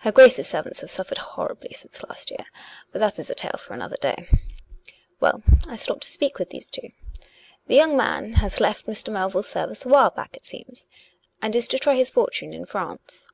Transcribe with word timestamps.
(Her 0.00 0.12
Grace's 0.12 0.46
servants 0.46 0.82
have 0.82 0.90
suffered 0.90 1.16
horribly 1.16 1.72
since 1.72 2.02
last 2.06 2.30
year. 2.30 2.44
But 2.92 2.98
that 3.00 3.18
is 3.18 3.30
a 3.30 3.34
tale 3.34 3.56
for 3.58 3.72
another 3.72 3.96
day.) 3.96 4.28
Well: 5.18 5.42
I 5.66 5.76
stopped 5.76 6.02
to 6.02 6.10
speak 6.12 6.38
with 6.38 6.50
these 6.50 6.68
two. 6.70 6.90
The 7.68 7.74
young 7.76 7.96
man 7.96 8.34
hath 8.34 8.60
left 8.60 8.84
Mr. 8.86 9.10
Melville's 9.10 9.48
service 9.48 9.86
a 9.86 9.88
while 9.88 10.10
back, 10.10 10.36
it 10.36 10.44
seems; 10.44 10.88
and 11.40 11.56
is 11.56 11.68
to 11.68 11.78
364 11.78 11.78
COME 11.78 11.78
RACK! 11.78 11.78
COME 11.78 11.78
ROPE! 11.78 11.84
try 11.84 11.96
his 11.96 12.10
fortune 12.10 12.52
in 12.52 12.66
France. 12.66 13.28